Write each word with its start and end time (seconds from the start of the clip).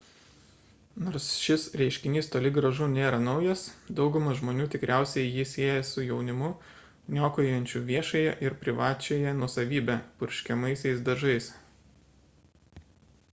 nors 1.07 1.25
šis 1.39 1.63
reiškinys 1.79 2.29
toli 2.35 2.51
gražu 2.53 2.85
nėra 2.93 3.17
naujas 3.25 3.65
dauguma 3.99 4.31
žmonių 4.39 4.63
tikriausiai 4.75 5.25
jį 5.35 5.45
sieja 5.51 5.75
su 5.89 6.05
jaunimu 6.07 6.49
niokojančiu 7.17 7.81
viešąją 7.91 8.31
ir 8.47 8.55
privačiąją 8.63 9.35
nuosavybę 9.43 9.99
purškiamaisiais 10.23 11.05
dažais 11.11 11.51